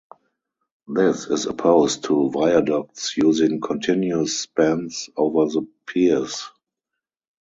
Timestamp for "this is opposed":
0.87-2.05